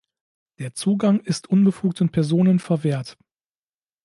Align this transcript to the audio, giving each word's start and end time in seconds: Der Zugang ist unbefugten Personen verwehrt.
Der 0.57 0.73
Zugang 0.73 1.19
ist 1.19 1.45
unbefugten 1.47 2.09
Personen 2.09 2.57
verwehrt. 2.57 3.19